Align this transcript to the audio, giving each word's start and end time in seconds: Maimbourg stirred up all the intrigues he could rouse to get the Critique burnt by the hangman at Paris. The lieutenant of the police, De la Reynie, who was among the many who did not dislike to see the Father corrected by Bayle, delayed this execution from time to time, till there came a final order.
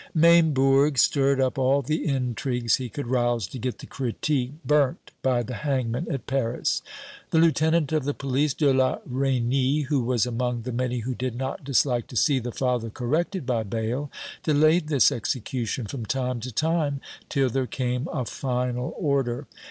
Maimbourg 0.15 0.97
stirred 0.97 1.39
up 1.39 1.59
all 1.59 1.83
the 1.83 2.07
intrigues 2.07 2.77
he 2.77 2.89
could 2.89 3.05
rouse 3.05 3.45
to 3.45 3.59
get 3.59 3.77
the 3.77 3.85
Critique 3.85 4.53
burnt 4.65 5.11
by 5.21 5.43
the 5.43 5.53
hangman 5.57 6.07
at 6.11 6.25
Paris. 6.25 6.81
The 7.29 7.37
lieutenant 7.37 7.91
of 7.91 8.03
the 8.05 8.15
police, 8.15 8.55
De 8.55 8.73
la 8.73 8.97
Reynie, 9.05 9.81
who 9.81 10.01
was 10.01 10.25
among 10.25 10.63
the 10.63 10.71
many 10.71 11.01
who 11.01 11.13
did 11.13 11.35
not 11.35 11.63
dislike 11.63 12.07
to 12.07 12.15
see 12.15 12.39
the 12.39 12.51
Father 12.51 12.89
corrected 12.89 13.45
by 13.45 13.61
Bayle, 13.61 14.09
delayed 14.41 14.87
this 14.87 15.11
execution 15.11 15.85
from 15.85 16.07
time 16.07 16.39
to 16.39 16.51
time, 16.51 16.99
till 17.29 17.51
there 17.51 17.67
came 17.67 18.07
a 18.11 18.25
final 18.25 18.95
order. 18.97 19.45